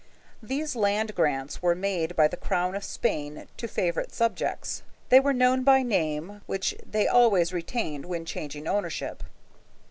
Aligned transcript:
These 0.41 0.75
land 0.75 1.13
grants 1.13 1.61
were 1.61 1.75
made 1.75 2.15
by 2.15 2.27
the 2.27 2.35
crown 2.35 2.73
of 2.73 2.83
Spain 2.83 3.45
to 3.55 3.67
favorite 3.67 4.11
subjects. 4.11 4.81
They 5.09 5.19
were 5.19 5.31
known 5.31 5.63
by 5.63 5.83
name, 5.83 6.41
which 6.47 6.73
they 6.83 7.07
always 7.07 7.53
retained 7.53 8.07
when 8.07 8.25
changing 8.25 8.67
ownership. 8.67 9.21